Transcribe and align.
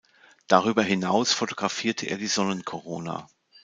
Darüber 0.47 0.81
hinaus 0.81 1.31
fotografierte 1.31 2.07
er 2.07 2.17
die 2.17 2.25
Sonnenkorona. 2.25 3.29